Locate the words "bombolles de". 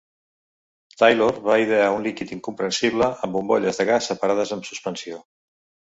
3.39-3.87